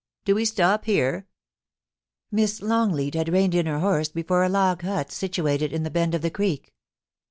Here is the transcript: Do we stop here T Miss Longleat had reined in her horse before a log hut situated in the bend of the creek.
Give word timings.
Do 0.25 0.33
we 0.33 0.45
stop 0.45 0.85
here 0.85 1.19
T 1.19 1.25
Miss 2.31 2.63
Longleat 2.63 3.13
had 3.13 3.29
reined 3.29 3.53
in 3.53 3.67
her 3.67 3.81
horse 3.81 4.09
before 4.09 4.43
a 4.43 4.49
log 4.49 4.81
hut 4.81 5.11
situated 5.11 5.71
in 5.71 5.83
the 5.83 5.91
bend 5.91 6.15
of 6.15 6.23
the 6.23 6.31
creek. 6.31 6.73